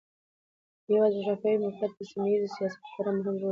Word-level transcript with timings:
د 0.85 0.87
هېواد 0.93 1.11
جغرافیایي 1.17 1.57
موقعیت 1.63 1.91
په 1.97 2.03
سیمه 2.09 2.27
ییز 2.31 2.43
سیاست 2.55 2.79
کې 2.83 2.89
خورا 2.93 3.11
مهم 3.17 3.35
رول 3.39 3.49
لري. 3.49 3.49